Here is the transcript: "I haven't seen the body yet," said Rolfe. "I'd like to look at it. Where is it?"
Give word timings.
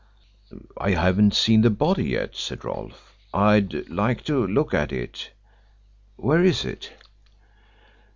"I 0.79 0.93
haven't 0.95 1.35
seen 1.35 1.61
the 1.61 1.69
body 1.69 2.05
yet," 2.05 2.35
said 2.35 2.65
Rolfe. 2.65 3.13
"I'd 3.35 3.87
like 3.87 4.23
to 4.23 4.47
look 4.47 4.73
at 4.73 4.91
it. 4.91 5.29
Where 6.15 6.43
is 6.43 6.65
it?" 6.65 6.93